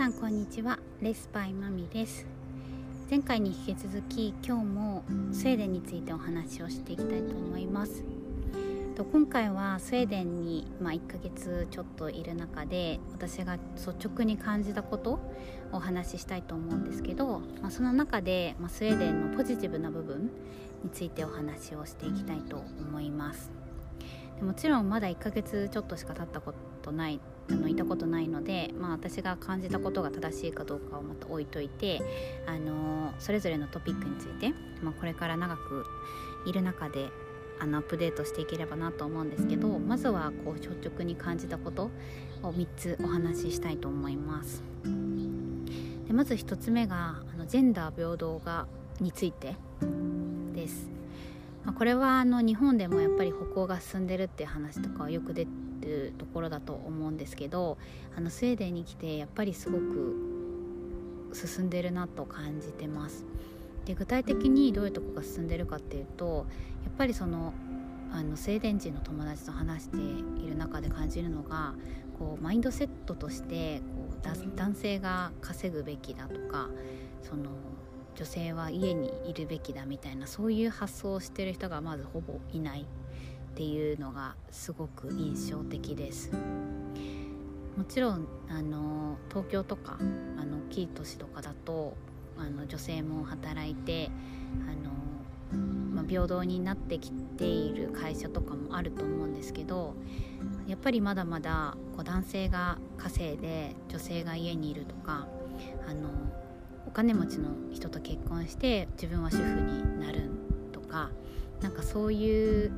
[0.00, 0.78] さんこんにちは。
[1.02, 2.24] レスパイマミです。
[3.10, 8.02] 前回に引き続き今日もスウェーデンについてお話をしていきたいと思います。
[8.96, 15.20] と今回はスウェーデンに、まあ、1ヶ月ちょっといる中で私が率直に感じたことを
[15.72, 20.30] お話ししたいと思うんですけど、まあ、その中で、まあ、スウェーデンのポジティブな部分
[20.82, 23.59] についてお話をしていきたいと思います。
[24.42, 32.00] もちろんまだ1ヶ月ちょっとしか経ったことないあのいたことないので、まあ、私が感じたことが正しいかどうかをまた置いといて、
[32.46, 34.50] あのそれぞれのトピックについて、
[34.82, 35.84] まあ、これから長く
[36.46, 37.08] いる中で
[37.58, 41.90] あのアップデートしていければなと思うんですけどまずはこう率直に感じたこと
[42.42, 44.62] を3つお話ししたいと思います。
[46.06, 48.66] でまず1つ目があのジェンダー平等が
[49.00, 49.56] について
[50.54, 50.99] です。
[51.64, 55.50] まあ、これはあの日本でもやっぱり歩行が進んでるっていう話とかはよく出て
[55.82, 57.78] るところだと思うんですけど
[58.16, 63.24] あのスウェーデンに来てやっぱりすごく進んでるなと感じてます。
[63.84, 66.46] で具体的にどういうとこが進んでるかっていうと
[66.84, 67.54] やっぱりその
[68.12, 71.74] あのスウェーデン人の友達と話している中で感じるのが
[72.18, 76.68] こうマインドセットとしてこう男性が稼ぐべきだとか
[77.22, 77.44] その
[78.20, 82.84] 女性は家にいるべきだみたいなそういう発想をしてる人がまずほぼいないっ
[83.54, 86.30] ていうのがすごく印象的です。
[87.78, 89.96] もちろんあの東京とか
[90.38, 91.96] あの大きい都市とかだと
[92.36, 94.10] あの女性も働いて
[94.68, 95.56] あの、
[95.94, 99.94] まあ、平等になってきている会社とかもあると思うんですけど
[100.66, 105.26] やっぱりまだまだこう男性が稼いで女性が家にいるとか
[105.88, 106.10] あの
[106.86, 110.30] お金持ちの人と結婚して自分は主婦になる
[110.72, 111.10] とか
[111.60, 112.70] なんかそういう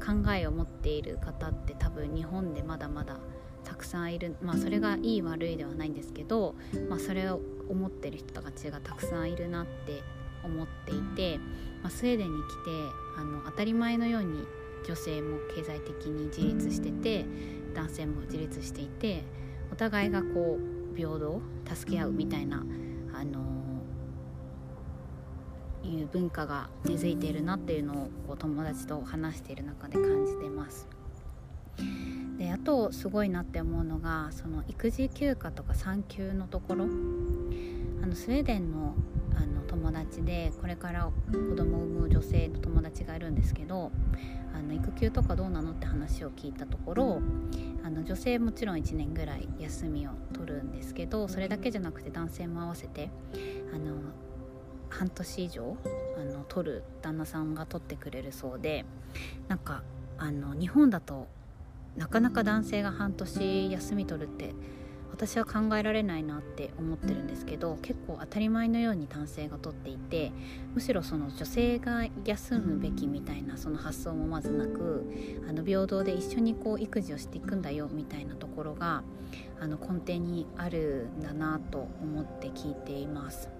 [0.00, 3.18] 考えを持っている方って多分日本でまだまだ
[3.64, 6.54] たくさんいるまあそれがいい悪いではないんですけど、
[6.88, 10.02] まあ、それを思ってる人たちがたくさんいるなって
[10.42, 11.38] 思っていて、
[11.82, 12.70] まあ、スウェーデンに来て
[13.18, 14.44] あの当たり前のように
[14.86, 17.26] 女性も経済的に自立してて
[17.74, 19.22] 男性も自立していて
[19.70, 20.58] お互いがこ
[20.92, 21.40] う平等
[21.74, 22.64] 助け合うみたいな
[23.20, 23.40] あの
[25.82, 30.88] いう文化が根付いているなっていうのをこう友達と話している中で感じてます。
[32.38, 38.94] であとすごいなって思うのがその育児休暇とか産休のところあのスウェーデンの
[39.36, 43.92] あの友達でこれから子供を産む女性の友達がいるんですけど
[44.54, 47.22] あの育休とかどうなのって話を聞いたところ
[47.84, 53.10] あの女性もちろん1年ぐらい休みを取るんですけどそれだけじゃなくて男性も合わせて
[53.74, 53.96] あの
[54.88, 55.76] 半年以上
[56.18, 58.84] あの取る旦那さんが取ってくれるそうで
[59.48, 59.82] なんか
[60.18, 61.26] あの日本だと
[61.96, 64.54] なかなか男性が半年休み取るって
[65.10, 70.32] 私は考えられないなって思ってるんですけど結構当たり前のように男性が取っていて
[70.74, 75.04] むしろその女性が休むべきみたいなその発想もまずなく
[75.48, 79.02] あの平等で一緒にこう育児をしていくんだよみたいなところが
[79.60, 83.50] あの根底にあるんだなと思って聞いています。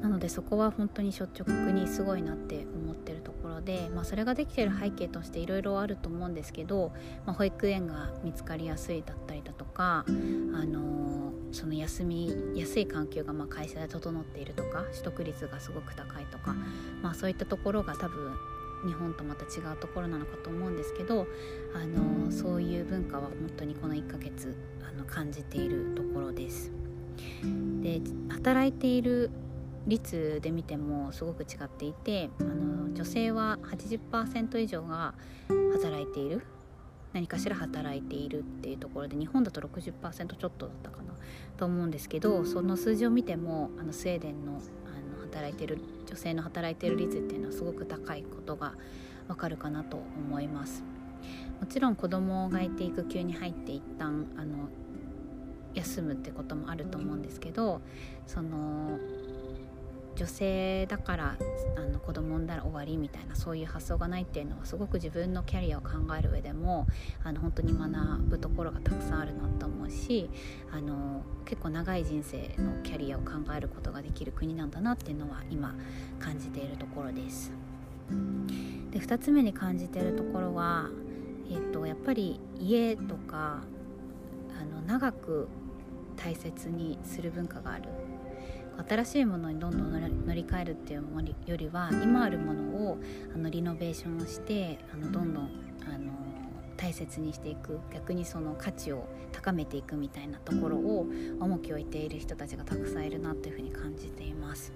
[0.00, 3.31] なのでそこは本当に率直にすごいなって思ってると
[3.62, 6.92] ころで、まあ、それができている背景としていろいろあると思うんですけど、
[7.24, 16.54] まあ、保育園が見つかりやすいだったりだとか、あのー、その休みやすい環境がま会社で整っているとか取得率がすごく高いとか、
[17.02, 18.34] まあ、そういったところが多分
[18.86, 21.28] 日本とまた違うところなのかと思うんですけど、
[21.74, 24.56] あのー、そういう文化は本当にこの1ヶ月
[24.88, 26.72] あの感じているところです。
[27.80, 29.30] で働いている
[29.86, 35.14] 率で見てもすごく違っていてあの女性は80%以上が
[35.72, 36.42] 働いている
[37.12, 41.12] 何かしら働いているっていうところで日本だと60%ちょっとだったかな
[41.56, 48.74] と思うんですけどその数字を見てもあのスウェーデンのあの働いてる女性の働いてる率っていうのはすごく高いことが
[49.28, 50.84] わかるかなと思います。
[51.60, 54.68] もちろん子供がいて育休に入って一旦あの
[55.74, 57.80] 休むってこともあると思うんですけど
[58.26, 58.98] その
[60.14, 61.36] 女性だから
[61.76, 66.86] あの子供産んだら終わりみたいなそういう発想がないっていうのはすごく自分のキャリアを考える上でも
[67.24, 70.28] あの本当に学ぶところがたくさんあるなと思うし
[70.70, 75.74] あの結構長い人生のキャリアを考えることができる国なんだなっていうのは今
[76.18, 77.52] 感じているところです。
[78.90, 80.90] で2つ目に感じているところは、
[81.50, 83.62] えーとやっぱり家とか
[84.60, 85.48] あの長く
[86.16, 87.84] 大切にする文化がある
[88.88, 89.92] 新しいものにどんどん
[90.26, 91.02] 乗り換えるっていう
[91.46, 92.98] よりは今あるものを
[93.34, 95.50] あのリノベーションをしてあのどんどん
[95.86, 96.12] あの
[96.76, 97.78] 大切にしていく。
[97.92, 101.06] 逆にその価値を高めていくみたいなところを
[101.40, 104.72] 重きを置いている人たちがたくさんいるなというふうに感じています。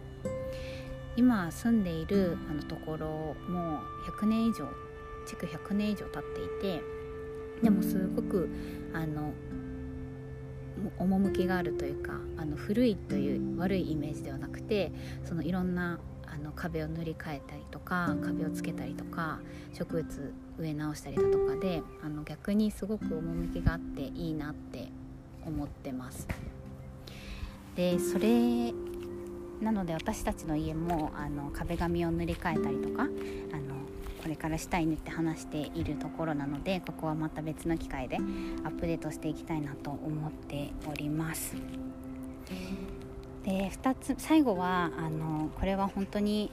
[1.16, 3.06] 今住んでいるあのところ
[3.48, 4.68] も100年以上
[5.26, 6.82] 築100年以上経っていて
[7.62, 8.48] でもすごく
[8.92, 9.32] あの
[10.98, 14.92] 趣があるというかあの古いという悪いイメージではなくて
[15.24, 19.40] そのいろんなあの壁を塗り替えたりとか壁をつけたりとか
[19.72, 24.88] 植物植え直したりだとかであの逆にすごく趣があっていいなって
[25.44, 26.26] 思ってます。
[27.76, 28.72] でそれ
[29.60, 33.75] なので私たちの家もあの壁紙を塗り替えたりとかあの
[34.26, 41.54] これからしたいねって話しているところなのでここはまた別の機会でアップデートしていきたいなと思っております。
[43.44, 46.50] で2つ最後はあのこれは本当に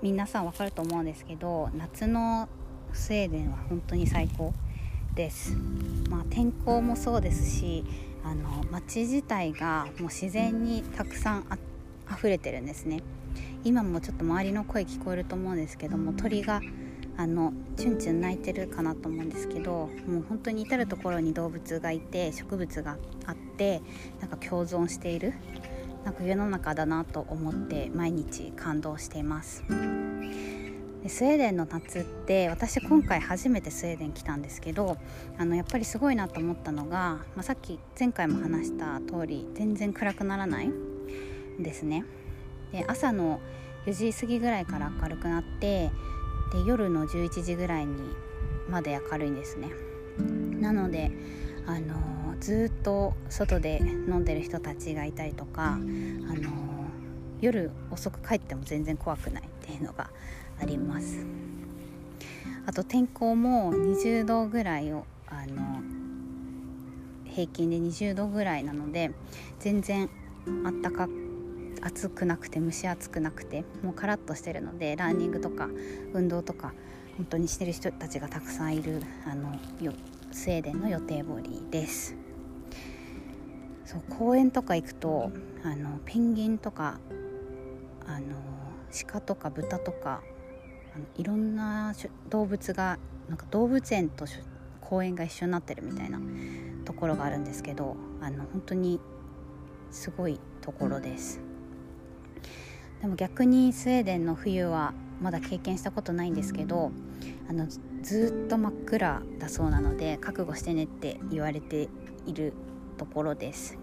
[0.00, 2.48] 皆さん分かると思うんですけど夏の
[2.92, 4.54] スウェーデンは本当に最高
[5.16, 5.56] です、
[6.08, 7.84] まあ、天候もそうですし
[8.22, 11.58] あの街自体がもう自然にたくさんあ
[12.14, 13.02] 溢れてるんですね
[13.64, 16.60] 今もちょっと周りの声聞こえると思うんですけども鳥が
[17.16, 22.96] あのチュンチュン鳴いてるかなと思うんですけどもう本当に至る所に動物がいて植物が
[23.26, 23.82] あって
[24.20, 25.34] なんか共存している
[26.04, 29.64] なんか世の中だなと思って毎日感動しています。
[31.06, 34.98] スウェーデンの夏って私今回初めてスウェーデン来たんですけど
[35.38, 42.04] あのやっぱりすごいなと思ったのが、まあ、さっき前回も話した通り全然暗くならないんですね。
[42.72, 43.40] で朝の
[43.86, 45.90] 4時過ぎぐらいから明るくなって
[46.52, 47.96] で夜の11時ぐらいに
[48.68, 49.68] まで明るいんですね。
[50.60, 51.10] なので
[51.66, 55.88] あのずっと外で飲んでる人たちがいたりとかあの
[57.40, 60.10] 夜遅く帰っても全然怖くないっていうのが
[60.60, 61.26] あります。
[62.66, 65.80] あと天候も20度ぐらいをあの
[67.24, 69.10] 平均で20度ぐらいなので
[69.58, 70.10] 全然
[70.66, 71.08] あったか
[71.82, 75.68] 暑くなくて蒸し暑くなくてもうカラッとしてるのでランニングとか
[76.12, 76.72] 運動とか
[77.16, 79.52] 本当にしてる人たちがたくさんいるあの
[80.30, 82.14] スウェーデンの予定堀です。
[83.84, 85.32] そう公園とか行くと
[85.64, 87.00] あのペンギンとか
[88.06, 88.36] あの
[89.08, 90.20] 鹿とか豚とか
[90.94, 91.94] あのいろんな
[92.28, 92.98] 動物が
[93.28, 94.26] なんか動物園と
[94.82, 96.20] 公園が一緒になってるみたいな
[96.84, 99.00] ところがあるんですけどあの本当に
[99.90, 101.47] すごいところです。
[103.00, 106.90] でも逆にスウェーデンの冬はまだ経験したことないんですけど
[107.48, 107.66] あの
[108.02, 111.88] ずっと真っ暗だそうなので覚悟してねって言われて
[112.26, 112.52] いる
[112.96, 113.78] ところです。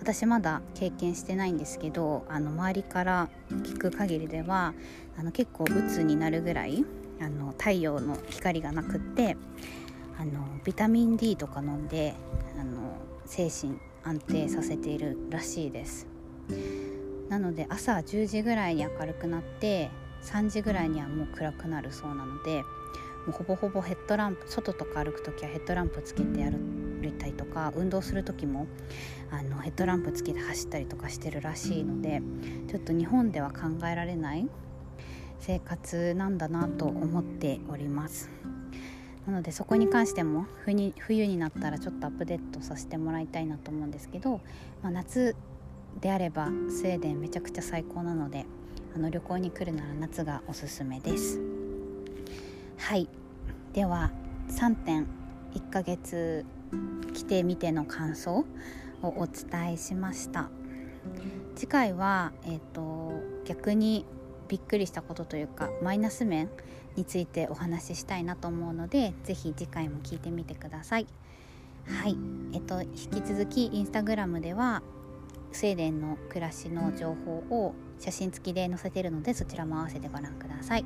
[0.00, 4.74] 私まだ経験してないんですけどあの周りから聞く限りでは
[5.18, 6.84] あの結構鬱になるぐらい
[7.20, 9.36] あの太陽の光がなくって
[10.18, 12.14] あのビタミン D とか飲んで
[12.60, 16.06] あの精神安定させているらしいです
[17.28, 19.90] なので朝10時ぐらいに明るくなって
[20.22, 22.62] 3時ぐらいにはもう暗くなるそうなので
[23.26, 28.66] もうほぼほぼヘッドランプ外とか歩く時はヘッドランプつけて歩いたりとか運動する時も
[29.30, 32.22] あのヘッドランプつけて走ったりとかしてるらしいので
[32.68, 34.48] ちょっと日本では考えられない
[35.40, 38.30] 生活なんだなと思っております。
[39.26, 40.46] なのでそこに関しても
[40.98, 44.40] 冬になったらちょっとアップデートさせてもらいたいなと思うんですけど、
[44.82, 45.34] まあ、夏
[46.00, 48.46] であればスウェーデンめちゃくちゃ最高なので
[48.94, 51.40] あの旅行に来るなら夏がおすすめです。
[52.78, 53.08] はい。
[53.72, 54.12] では
[54.48, 55.06] 3点
[55.54, 56.44] 1ヶ月
[57.12, 58.44] 来てみての感想
[59.02, 60.48] をお伝えしました。
[61.56, 63.12] 次回は、えーと、
[63.44, 64.04] 逆に
[64.48, 66.48] びっくりしたことというかマイナス面
[66.96, 71.06] についてお話ししたいなと思うので是非次回も聞いてみてください。
[71.86, 72.16] はい。
[72.52, 74.82] えっ、と引き続きインスタグラムでは
[75.54, 80.84] スウェーデンの暮らしの情報を写真付きで載せてるのでそちらも合わせてご覧ください。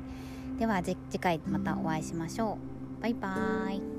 [0.57, 2.57] では次回またお会いしましょ
[2.99, 3.01] う。
[3.01, 3.98] バイバーイ。